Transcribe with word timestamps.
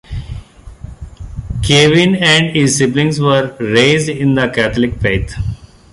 Kevin 1.61 2.15
and 2.15 2.55
his 2.55 2.75
siblings 2.75 3.19
were 3.19 3.55
raised 3.59 4.09
in 4.09 4.33
the 4.33 4.49
Catholic 4.49 4.99
faith. 4.99 5.31